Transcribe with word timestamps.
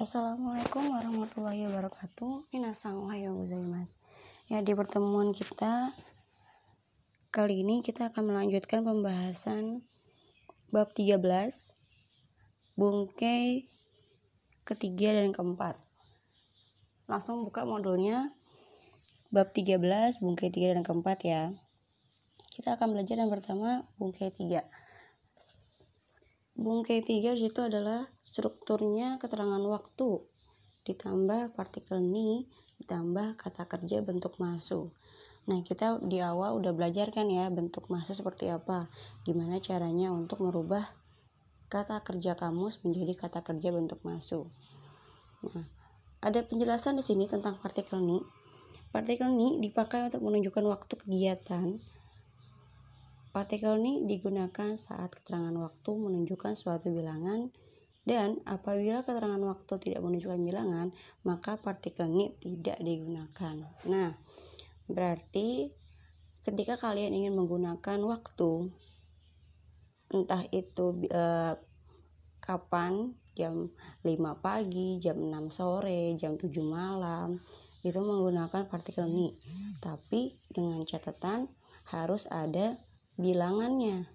Assalamualaikum 0.00 0.88
warahmatullahi 0.88 1.68
wabarakatuh. 1.68 2.48
Minasang 2.48 3.04
ohayo 3.04 3.36
gozaimasu. 3.36 4.00
Ya, 4.48 4.64
di 4.64 4.72
pertemuan 4.72 5.36
kita 5.36 5.92
kali 7.28 7.60
ini 7.60 7.84
kita 7.84 8.08
akan 8.08 8.32
melanjutkan 8.32 8.88
pembahasan 8.88 9.84
bab 10.72 10.96
13 10.96 11.20
bungkai 12.72 13.68
ketiga 14.64 15.12
dan 15.12 15.36
keempat. 15.36 15.76
Langsung 17.04 17.44
buka 17.44 17.68
modulnya 17.68 18.32
bab 19.28 19.52
13 19.52 19.76
bungkai 20.24 20.48
3 20.48 20.72
dan 20.72 20.88
keempat 20.88 21.18
ya. 21.20 21.52
Kita 22.48 22.80
akan 22.80 22.96
belajar 22.96 23.20
yang 23.20 23.28
pertama 23.28 23.84
bungkai 24.00 24.32
3. 24.32 24.64
Bungkai 26.56 27.04
3 27.04 27.36
itu 27.36 27.60
adalah 27.60 28.08
strukturnya 28.32 29.20
keterangan 29.20 29.60
waktu 29.60 30.24
ditambah 30.88 31.52
partikel 31.52 32.00
ni 32.00 32.48
ditambah 32.80 33.36
kata 33.36 33.68
kerja 33.68 34.00
bentuk 34.00 34.40
masuk. 34.40 34.90
Nah, 35.46 35.60
kita 35.62 36.00
di 36.02 36.18
awal 36.18 36.58
udah 36.58 36.72
belajar 36.74 37.12
kan 37.12 37.28
ya 37.28 37.46
bentuk 37.52 37.92
masuk 37.92 38.16
seperti 38.16 38.48
apa. 38.48 38.88
Gimana 39.22 39.60
caranya 39.60 40.10
untuk 40.10 40.42
merubah 40.42 40.82
kata 41.68 42.00
kerja 42.00 42.34
kamus 42.34 42.80
menjadi 42.82 43.14
kata 43.14 43.44
kerja 43.44 43.68
bentuk 43.70 44.02
masuk. 44.02 44.48
Nah, 45.46 45.66
ada 46.22 46.40
penjelasan 46.40 46.98
di 46.98 47.04
sini 47.04 47.28
tentang 47.28 47.60
partikel 47.60 48.00
ni. 48.00 48.22
Partikel 48.94 49.28
ni 49.28 49.60
dipakai 49.60 50.08
untuk 50.08 50.24
menunjukkan 50.24 50.64
waktu 50.66 50.94
kegiatan. 51.04 51.68
Partikel 53.32 53.76
ni 53.80 54.04
digunakan 54.08 54.76
saat 54.78 55.10
keterangan 55.10 55.54
waktu 55.56 55.90
menunjukkan 55.90 56.52
suatu 56.54 56.92
bilangan 56.92 57.50
dan 58.02 58.42
apabila 58.42 59.06
keterangan 59.06 59.38
waktu 59.38 59.74
tidak 59.78 60.02
menunjukkan 60.02 60.42
bilangan, 60.42 60.88
maka 61.22 61.54
partikel 61.54 62.10
ni 62.10 62.34
tidak 62.42 62.82
digunakan. 62.82 63.56
Nah, 63.86 64.10
berarti 64.90 65.70
ketika 66.42 66.74
kalian 66.82 67.14
ingin 67.14 67.38
menggunakan 67.38 68.02
waktu, 68.02 68.74
entah 70.10 70.42
itu 70.50 71.06
eh, 71.06 71.54
kapan, 72.42 73.14
jam 73.38 73.70
5 74.02 74.44
pagi, 74.44 74.98
jam 74.98 75.16
6 75.22 75.54
sore, 75.54 76.18
jam 76.18 76.34
7 76.34 76.50
malam, 76.66 77.38
itu 77.86 77.98
menggunakan 78.02 78.66
partikel 78.66 79.06
ni. 79.06 79.38
Tapi 79.78 80.34
dengan 80.50 80.82
catatan 80.82 81.46
harus 81.90 82.26
ada 82.26 82.78
bilangannya. 83.14 84.06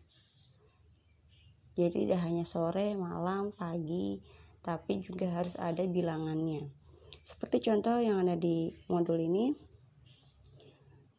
Jadi 1.77 2.09
tidak 2.09 2.25
hanya 2.25 2.41
sore, 2.41 2.97
malam, 2.97 3.53
pagi, 3.53 4.17
tapi 4.65 4.97
juga 4.97 5.29
harus 5.29 5.53
ada 5.61 5.85
bilangannya. 5.85 6.65
Seperti 7.21 7.69
contoh 7.69 8.01
yang 8.01 8.25
ada 8.25 8.33
di 8.33 8.73
modul 8.89 9.21
ini. 9.21 9.53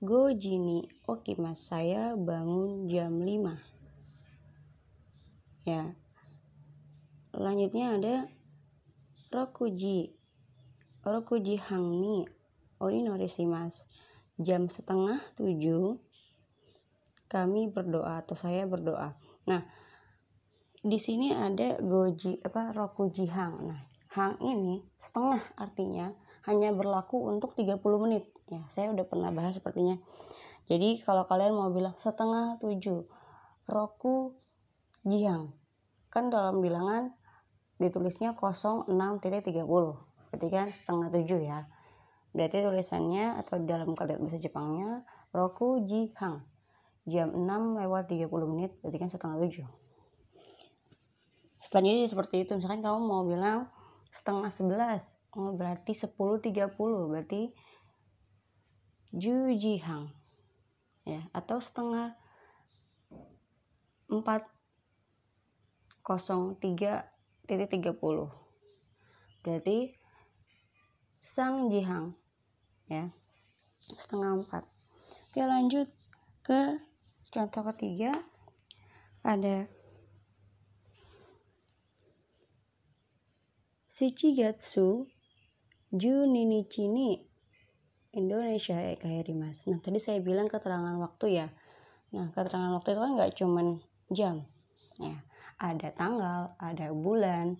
Go 0.03 0.35
Jini, 0.35 0.83
oke 1.07 1.39
mas, 1.39 1.63
saya 1.63 2.19
bangun 2.19 2.91
jam 2.91 3.23
5. 3.23 3.55
Ya. 5.63 5.95
Lanjutnya 7.35 7.95
ada 7.95 8.15
Rokuji. 9.31 10.17
Rokuji 11.07 11.55
Hangni, 11.61 12.27
Oi 12.83 13.05
Norisimas. 13.07 13.87
Jam 14.39 14.67
setengah 14.67 15.19
tujuh 15.39 15.99
kami 17.29 17.69
berdoa 17.69 18.25
atau 18.25 18.33
saya 18.33 18.65
berdoa. 18.65 19.13
Nah, 19.45 19.67
di 20.89 20.97
sini 20.97 21.37
ada 21.37 21.77
goji 21.85 22.41
apa 22.41 22.73
rokuji 22.73 23.29
hang. 23.29 23.69
Nah, 23.69 23.81
hang 24.17 24.41
ini 24.41 24.81
setengah 24.97 25.37
artinya 25.61 26.17
hanya 26.49 26.73
berlaku 26.73 27.29
untuk 27.29 27.53
30 27.53 27.77
menit. 28.01 28.25
Ya, 28.49 28.65
saya 28.73 28.89
udah 28.97 29.05
pernah 29.05 29.29
bahas 29.29 29.61
sepertinya. 29.61 30.01
Jadi 30.65 31.05
kalau 31.05 31.29
kalian 31.29 31.53
mau 31.53 31.69
bilang 31.69 31.93
setengah 31.93 32.57
tujuh, 32.65 33.05
roku 33.69 34.33
jihang. 35.05 35.53
Kan 36.09 36.33
dalam 36.33 36.65
bilangan 36.65 37.13
ditulisnya 37.77 38.33
06.30. 38.33 38.89
Berarti 38.89 40.49
kan 40.49 40.73
setengah 40.73 41.09
tujuh 41.13 41.41
ya. 41.45 41.69
Berarti 42.33 42.65
tulisannya 42.65 43.37
atau 43.37 43.61
dalam 43.61 43.93
kalimat 43.93 44.25
bahasa 44.25 44.41
Jepangnya 44.41 45.05
roku 45.37 45.85
jihang. 45.85 46.49
Jam 47.05 47.37
6 47.37 47.45
lewat 47.77 48.09
30 48.09 48.29
menit 48.49 48.73
berarti 48.81 48.97
kan 48.97 49.09
setengah 49.13 49.37
tujuh 49.45 49.69
selanjutnya 51.69 52.09
seperti 52.09 52.49
itu. 52.49 52.57
Misalkan 52.57 52.81
kamu 52.81 53.01
mau 53.05 53.29
bilang 53.29 53.69
setengah 54.09 54.49
sebelas 54.49 55.21
oh 55.37 55.53
berarti 55.53 55.93
sepuluh 55.93 56.41
tiga 56.41 56.73
puluh 56.73 57.13
berarti 57.13 57.53
jujihang 59.13 60.09
ya 61.05 61.21
atau 61.37 61.61
setengah 61.61 62.17
empat 64.09 64.49
kosong 66.01 66.57
tiga 66.57 67.05
titik 67.45 67.69
tiga 67.69 67.93
puluh. 67.93 68.33
Berarti 69.45 69.93
sang 71.21 71.69
jihang 71.69 72.17
ya 72.89 73.13
setengah 73.93 74.41
empat. 74.41 74.65
Oke 75.29 75.45
lanjut 75.45 75.93
ke 76.41 76.81
contoh 77.29 77.69
ketiga. 77.77 78.17
Ada 79.21 79.69
Shichigatsu 83.99 85.11
Juninichi 85.91 86.87
ni 86.87 87.19
Indonesia 88.15 88.79
ya 88.79 88.95
kayak 88.95 89.27
Mas. 89.35 89.67
Nah 89.67 89.83
tadi 89.83 89.99
saya 89.99 90.23
bilang 90.23 90.47
keterangan 90.47 90.95
waktu 91.03 91.43
ya. 91.43 91.51
Nah 92.15 92.31
keterangan 92.31 92.79
waktu 92.79 92.95
itu 92.95 93.01
kan 93.03 93.13
nggak 93.19 93.35
cuman 93.43 93.67
jam, 94.15 94.47
ya 95.03 95.19
ada 95.59 95.91
tanggal, 95.91 96.55
ada 96.63 96.95
bulan. 96.95 97.59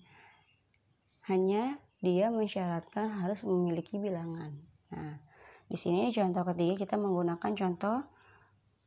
Hanya 1.27 1.75
dia 2.07 2.31
mensyaratkan 2.31 3.11
harus 3.19 3.43
memiliki 3.43 3.99
bilangan. 3.99 4.55
Nah 4.95 5.19
di 5.67 5.75
sini 5.75 6.07
contoh 6.15 6.47
ketiga 6.55 6.87
kita 6.87 6.95
menggunakan 7.03 7.51
contoh 7.51 8.07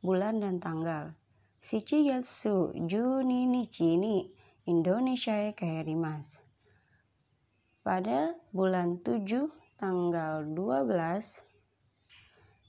bulan 0.00 0.40
dan 0.40 0.56
tanggal. 0.56 1.12
Shichigatsu 1.60 2.80
Juninichi 2.88 4.00
ni 4.00 4.32
Indonesia 4.64 5.52
ya 5.52 5.52
Mas. 6.00 6.40
Pada 7.82 8.38
bulan 8.54 9.02
7 9.02 9.50
tanggal 9.74 10.46
12 10.46 10.86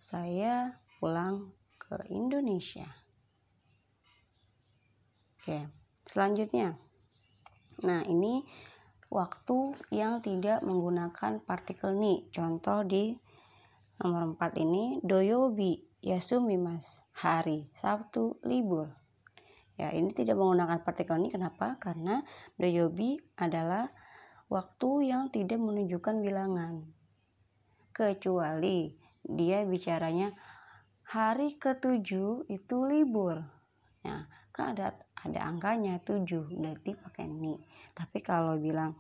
saya 0.02 0.74
pulang 0.98 1.54
ke 1.78 2.02
Indonesia. 2.10 2.90
Oke, 5.38 5.70
selanjutnya. 6.10 6.74
Nah, 7.86 8.02
ini 8.10 8.42
waktu 9.14 9.78
yang 9.94 10.18
tidak 10.18 10.66
menggunakan 10.66 11.46
partikel 11.46 11.94
ni. 11.94 12.26
Contoh 12.34 12.82
di 12.82 13.14
nomor 14.02 14.34
4 14.34 14.66
ini 14.66 14.98
doyobi 15.06 15.78
yasumi 16.02 16.58
mas 16.58 16.98
hari 17.14 17.70
Sabtu 17.78 18.42
libur. 18.42 18.90
Ya, 19.78 19.94
ini 19.94 20.10
tidak 20.10 20.42
menggunakan 20.42 20.82
partikel 20.82 21.22
ni 21.22 21.30
kenapa? 21.30 21.78
Karena 21.78 22.26
doyobi 22.58 23.22
adalah 23.38 23.94
waktu 24.54 25.10
yang 25.10 25.34
tidak 25.34 25.58
menunjukkan 25.58 26.22
bilangan. 26.22 26.86
Kecuali 27.90 28.94
dia 29.26 29.66
bicaranya 29.66 30.30
hari 31.10 31.58
ketujuh 31.58 32.46
itu 32.46 32.78
libur. 32.86 33.42
Nah, 34.06 34.30
kan 34.54 34.78
ada 34.78 34.94
ada 35.26 35.40
angkanya 35.50 35.98
tujuh, 36.06 36.54
berarti 36.54 36.94
pakai 36.94 37.26
ni. 37.26 37.58
Tapi 37.98 38.22
kalau 38.22 38.62
bilang 38.62 38.94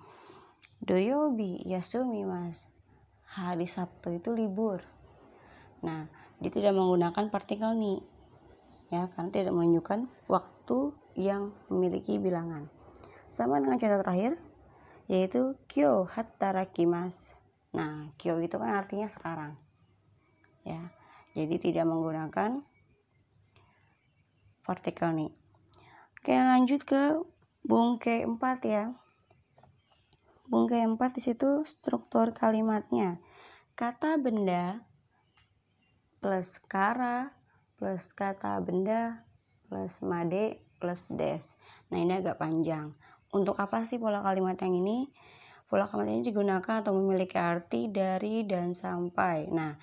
doyobi 0.81 1.61
yasumi 1.69 2.25
mas, 2.25 2.65
hari 3.29 3.69
Sabtu 3.69 4.17
itu 4.17 4.33
libur. 4.33 4.81
Nah, 5.85 6.09
dia 6.41 6.49
tidak 6.49 6.73
menggunakan 6.73 7.29
partikel 7.29 7.77
ni. 7.77 8.01
Ya, 8.89 9.09
karena 9.09 9.29
tidak 9.33 9.53
menunjukkan 9.57 10.05
waktu 10.29 10.93
yang 11.17 11.53
memiliki 11.69 12.21
bilangan. 12.21 12.69
Sama 13.25 13.57
dengan 13.57 13.81
contoh 13.81 14.05
terakhir, 14.05 14.37
yaitu 15.11 15.59
kyo 15.67 16.07
hatarakimas. 16.07 17.35
Nah, 17.75 18.13
kyo 18.15 18.39
itu 18.39 18.55
kan 18.55 18.79
artinya 18.79 19.07
sekarang. 19.09 19.57
Ya. 20.63 20.93
Jadi 21.33 21.57
tidak 21.57 21.89
menggunakan 21.89 22.61
partikel 24.63 25.09
nih. 25.17 25.31
Oke, 26.21 26.33
lanjut 26.37 26.81
ke 26.85 27.19
bungke 27.65 28.23
4 28.23 28.39
ya. 28.63 28.93
Bungke 30.47 30.77
4 30.77 30.95
di 31.17 31.21
situ 31.25 31.65
struktur 31.65 32.31
kalimatnya. 32.31 33.17
Kata 33.73 34.21
benda 34.21 34.77
plus 36.21 36.61
kara 36.61 37.33
plus 37.81 38.15
kata 38.15 38.61
benda 38.61 39.25
plus 39.67 39.99
made 40.05 40.61
plus 40.77 41.09
des. 41.11 41.57
Nah, 41.89 41.97
ini 41.97 42.21
agak 42.21 42.37
panjang. 42.39 42.93
Untuk 43.33 43.57
apa 43.57 43.81
sih 43.89 43.97
pola 43.97 44.21
kalimat 44.21 44.53
yang 44.61 44.77
ini? 44.77 45.09
Pola 45.65 45.89
kalimat 45.89 46.13
ini 46.13 46.21
digunakan 46.21 46.73
atau 46.85 46.93
memiliki 46.93 47.33
arti 47.41 47.89
dari 47.89 48.45
dan 48.45 48.77
sampai. 48.77 49.49
Nah, 49.49 49.73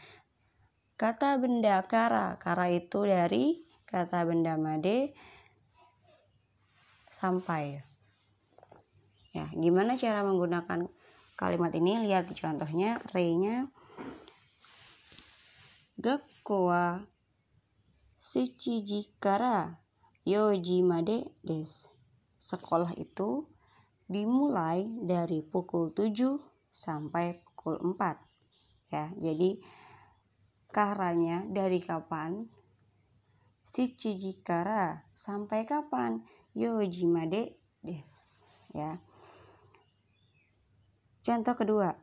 kata 0.94 1.34
benda 1.42 1.82
kara, 1.82 2.38
kara 2.38 2.70
itu 2.70 3.02
dari 3.02 3.58
kata 3.90 4.22
benda 4.22 4.54
made 4.54 5.10
sampai. 7.10 7.82
Ya, 9.34 9.50
gimana 9.50 9.98
cara 9.98 10.22
menggunakan 10.22 10.86
kalimat 11.34 11.74
ini? 11.74 12.06
Lihat 12.06 12.30
di 12.30 12.38
contohnya, 12.38 13.02
re-nya 13.10 13.66
Gakkowa 16.00 17.04
shichiji 18.16 19.12
kara 19.20 19.76
yoji 20.24 20.80
made 20.80 21.28
des. 21.44 21.92
Sekolah 22.40 22.96
itu 22.96 23.44
dimulai 24.08 24.88
dari 25.04 25.44
pukul 25.44 25.92
7 25.92 26.40
sampai 26.72 27.36
pukul 27.44 27.76
4. 27.92 28.16
Ya, 28.88 29.12
jadi 29.20 29.60
karanya 30.72 31.44
dari 31.44 31.84
kapan? 31.84 32.48
Si 33.60 33.94
kara 34.42 35.04
sampai 35.12 35.68
kapan? 35.68 36.24
Yojimade 36.56 37.54
des. 37.84 38.42
Ya. 38.74 38.98
Contoh 41.22 41.54
kedua. 41.54 41.94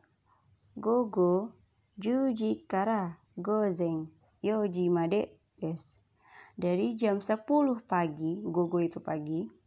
Gogo 0.78 1.52
juji 1.98 2.64
kara 2.64 3.18
gozen 3.36 4.08
yojimade 4.40 5.34
des. 5.58 6.00
Dari 6.54 6.94
jam 6.94 7.20
10 7.20 7.44
pagi, 7.84 8.40
gogo 8.46 8.78
itu 8.80 9.02
pagi, 9.02 9.57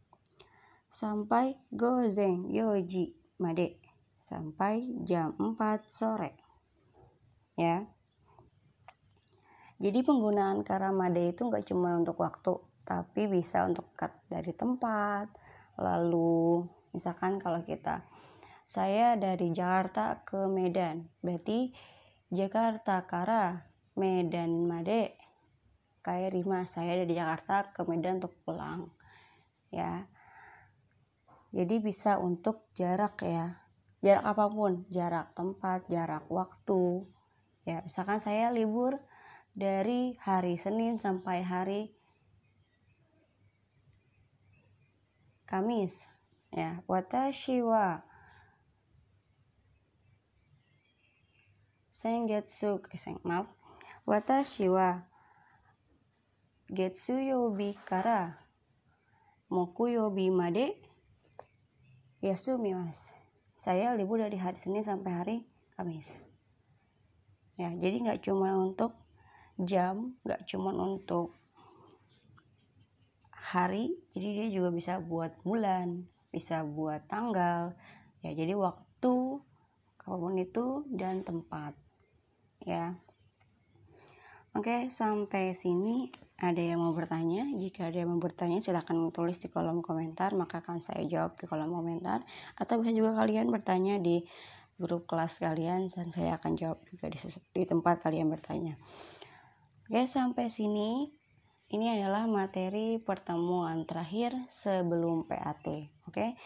sampai 0.92 1.56
gozen 1.72 2.52
yoji 2.52 3.16
made. 3.40 3.80
Sampai 4.20 5.02
jam 5.02 5.34
4 5.40 5.88
sore. 5.88 6.36
Ya. 7.56 7.88
Jadi 9.82 9.98
penggunaan 10.06 10.62
karamade 10.62 11.34
itu 11.34 11.48
nggak 11.48 11.66
cuma 11.66 11.98
untuk 11.98 12.22
waktu 12.22 12.54
tapi 12.86 13.26
bisa 13.26 13.66
untuk 13.66 13.90
cut 13.98 14.14
dari 14.30 14.54
tempat. 14.54 15.26
Lalu 15.80 16.62
misalkan 16.94 17.42
kalau 17.42 17.64
kita 17.66 18.06
saya 18.68 19.18
dari 19.18 19.50
Jakarta 19.50 20.22
ke 20.22 20.46
Medan. 20.46 21.08
Berarti 21.18 21.74
Jakarta 22.30 23.02
Kara 23.08 23.58
Medan 23.98 24.70
Made 24.70 25.18
kayak 26.04 26.30
Rima 26.30 26.62
saya 26.68 26.94
dari 27.02 27.16
Jakarta 27.16 27.74
ke 27.74 27.82
Medan 27.88 28.22
untuk 28.22 28.38
pulang. 28.46 28.86
Ya 29.74 30.06
jadi 31.52 31.76
bisa 31.84 32.16
untuk 32.16 32.64
jarak 32.72 33.20
ya. 33.20 33.60
Jarak 34.00 34.24
apa 34.24 34.44
pun, 34.50 34.72
jarak 34.88 35.30
tempat, 35.36 35.86
jarak 35.86 36.24
waktu. 36.32 37.06
Ya, 37.68 37.84
misalkan 37.84 38.18
saya 38.18 38.50
libur 38.50 38.98
dari 39.52 40.16
hari 40.18 40.56
Senin 40.58 40.98
sampai 40.98 41.44
hari 41.44 41.82
Kamis. 45.46 46.08
Ya, 46.48 46.80
watashi 46.88 47.60
wa 47.60 48.00
sengetsu, 51.92 52.80
eh, 52.88 53.20
maaf. 53.22 53.46
Watashi 54.08 54.72
wa 54.72 55.04
getsu 56.72 57.20
yobi 57.20 57.76
kara 57.84 58.40
mokuyobi 59.52 60.32
made 60.32 60.91
Yasumi 62.22 62.70
mas. 62.70 63.18
Saya 63.58 63.98
libur 63.98 64.22
dari 64.22 64.38
hari 64.38 64.54
Senin 64.54 64.86
sampai 64.86 65.10
hari 65.10 65.36
Kamis. 65.74 66.22
Ya, 67.58 67.74
jadi 67.74 67.98
nggak 67.98 68.22
cuma 68.22 68.54
untuk 68.62 68.94
jam, 69.58 70.14
nggak 70.22 70.46
cuma 70.46 70.70
untuk 70.70 71.34
hari, 73.34 73.98
jadi 74.14 74.28
dia 74.38 74.48
juga 74.54 74.70
bisa 74.70 75.02
buat 75.02 75.34
bulan, 75.42 76.06
bisa 76.30 76.62
buat 76.62 77.02
tanggal. 77.10 77.74
Ya, 78.22 78.30
jadi 78.30 78.54
waktu, 78.54 79.42
apa 80.06 80.14
pun 80.14 80.38
itu 80.38 80.86
dan 80.94 81.26
tempat. 81.26 81.74
Ya. 82.62 82.94
Oke, 84.54 84.86
sampai 84.94 85.58
sini 85.58 86.06
ada 86.42 86.58
yang 86.58 86.82
mau 86.82 86.90
bertanya? 86.90 87.46
Jika 87.54 87.94
ada 87.94 88.02
yang 88.02 88.10
mau 88.10 88.18
bertanya, 88.18 88.58
silahkan 88.58 89.14
tulis 89.14 89.38
di 89.38 89.46
kolom 89.46 89.78
komentar, 89.78 90.34
maka 90.34 90.58
akan 90.58 90.82
saya 90.82 91.06
jawab 91.06 91.38
di 91.38 91.46
kolom 91.46 91.70
komentar. 91.70 92.26
Atau 92.58 92.82
bisa 92.82 92.90
juga 92.90 93.14
kalian 93.14 93.46
bertanya 93.46 94.02
di 94.02 94.26
grup 94.74 95.06
kelas 95.06 95.38
kalian, 95.38 95.86
dan 95.86 96.10
saya 96.10 96.42
akan 96.42 96.58
jawab 96.58 96.82
juga 96.90 97.06
di, 97.14 97.18
di 97.30 97.62
tempat 97.62 98.02
kalian 98.02 98.26
bertanya. 98.26 98.74
Oke, 99.86 100.02
sampai 100.10 100.50
sini. 100.50 101.06
Ini 101.72 101.96
adalah 101.96 102.28
materi 102.28 103.00
pertemuan 103.00 103.88
terakhir 103.88 104.36
sebelum 104.50 105.24
PAT. 105.24 105.88
Oke. 106.10 106.36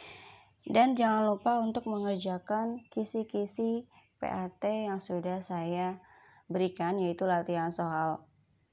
Dan 0.63 0.95
jangan 0.95 1.27
lupa 1.27 1.59
untuk 1.59 1.89
mengerjakan 1.91 2.85
kisi-kisi 2.93 3.89
PAT 4.23 4.63
yang 4.63 5.01
sudah 5.03 5.43
saya 5.43 5.99
berikan 6.47 7.01
yaitu 7.03 7.27
latihan 7.27 7.75
soal 7.75 8.23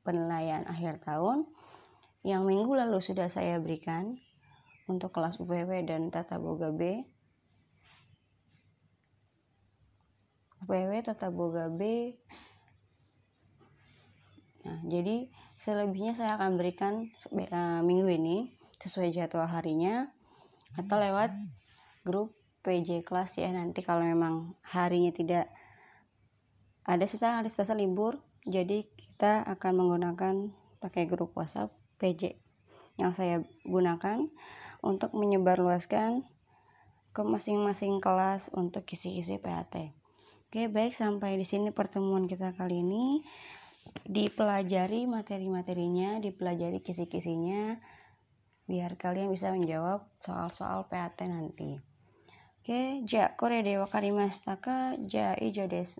penilaian 0.03 0.67
akhir 0.67 1.01
tahun 1.03 1.47
yang 2.23 2.47
minggu 2.47 2.71
lalu 2.71 3.03
sudah 3.03 3.27
saya 3.27 3.59
berikan 3.59 4.15
untuk 4.87 5.15
kelas 5.15 5.39
UPW 5.39 5.83
dan 5.87 6.11
Tata 6.11 6.39
Boga 6.39 6.71
B. 6.71 7.03
UPW 10.63 10.91
Tata 11.03 11.27
Boga 11.31 11.67
B. 11.67 12.11
Nah, 14.63 14.79
jadi 14.87 15.27
selebihnya 15.59 16.15
saya 16.15 16.39
akan 16.39 16.55
berikan 16.55 17.11
uh, 17.31 17.83
minggu 17.83 18.07
ini 18.07 18.37
sesuai 18.79 19.11
jadwal 19.11 19.47
harinya 19.47 20.07
atau 20.79 20.95
lewat 20.99 21.31
grup 22.07 22.35
PJ 22.63 23.03
kelas 23.03 23.35
ya 23.39 23.51
nanti 23.51 23.83
kalau 23.83 24.07
memang 24.07 24.55
harinya 24.63 25.11
tidak 25.11 25.51
ada 26.87 27.03
susah 27.03 27.39
hari 27.39 27.51
Selasa 27.51 27.75
libur 27.75 28.19
jadi 28.43 28.83
kita 28.99 29.47
akan 29.47 29.73
menggunakan 29.79 30.35
pakai 30.83 31.07
grup 31.07 31.31
WhatsApp 31.39 31.71
PJ 31.95 32.35
yang 32.99 33.15
saya 33.15 33.41
gunakan 33.63 34.27
untuk 34.83 35.15
menyebarluaskan 35.15 36.27
ke 37.13 37.21
masing-masing 37.23 38.03
kelas 38.03 38.51
untuk 38.51 38.83
kisi-kisi 38.83 39.39
PAT. 39.39 39.95
Oke, 40.49 40.69
baik 40.69 40.93
sampai 40.93 41.39
di 41.39 41.47
sini 41.47 41.73
pertemuan 41.73 42.27
kita 42.29 42.53
kali 42.53 42.83
ini. 42.83 43.23
Dipelajari 44.03 45.05
materi-materinya, 45.09 46.19
dipelajari 46.19 46.83
kisi-kisinya 46.83 47.77
biar 48.63 48.95
kalian 48.95 49.27
bisa 49.27 49.51
menjawab 49.51 50.07
soal-soal 50.19 50.87
PAT 50.87 51.19
nanti. 51.27 51.79
Oke, 52.63 53.03
ja 53.03 53.35
kore 53.35 53.59
dewa 53.59 53.91
karimastaka 53.91 54.95
ja 55.03 55.35
ijo 55.35 55.67
desu. 55.67 55.99